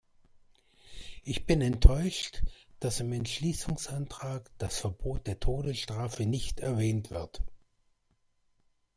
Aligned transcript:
Ich 1.21 1.45
bin 1.45 1.61
enttäuscht, 1.61 2.41
dass 2.79 3.01
im 3.01 3.13
Entschließungsantrag 3.13 4.49
das 4.57 4.79
Verbot 4.79 5.27
der 5.27 5.39
Todesstrafe 5.39 6.25
nicht 6.25 6.59
erwähnt 6.59 7.11
wird. 7.11 7.43